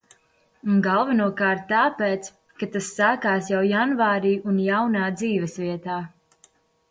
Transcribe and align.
Galvenokārt 0.85 1.67
tāpēc, 1.71 2.29
ka 2.61 2.69
tas 2.75 2.89
sākās 3.01 3.51
jau 3.53 3.61
janvārī 3.73 4.33
un 4.53 4.57
jaunā 4.69 5.03
dzīvesvietā. 5.21 5.99